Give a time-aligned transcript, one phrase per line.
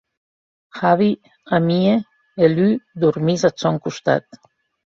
[0.79, 1.09] Javi
[1.57, 1.93] amie
[2.43, 2.69] e Lu
[3.01, 4.25] dormís ath sòn costat.